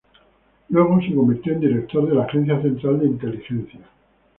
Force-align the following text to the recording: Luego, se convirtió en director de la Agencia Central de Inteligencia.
Luego, 0.69 0.99
se 0.99 1.13
convirtió 1.13 1.53
en 1.53 1.59
director 1.59 2.09
de 2.09 2.15
la 2.15 2.23
Agencia 2.23 2.59
Central 2.63 3.01
de 3.01 3.05
Inteligencia. 3.05 3.81